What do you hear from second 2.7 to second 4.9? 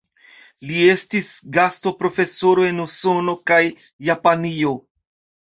en Usono kaj Japanio.